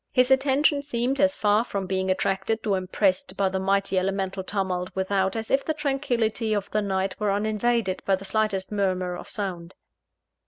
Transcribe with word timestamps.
His 0.11 0.31
attention 0.31 0.81
seemed 0.81 1.19
as 1.21 1.35
far 1.35 1.63
from 1.63 1.85
being 1.85 2.09
attracted 2.09 2.65
or 2.65 2.75
impressed 2.75 3.37
by 3.37 3.49
the 3.49 3.59
mighty 3.59 3.99
elemental 3.99 4.43
tumult 4.43 4.89
without, 4.95 5.35
as 5.35 5.51
if 5.51 5.63
the 5.63 5.75
tranquillity 5.75 6.55
of 6.55 6.71
the 6.71 6.81
night 6.81 7.13
were 7.19 7.29
uninvaded 7.31 8.01
by 8.03 8.15
the 8.15 8.25
slightest 8.25 8.71
murmur 8.71 9.15
of 9.15 9.29
sound. 9.29 9.75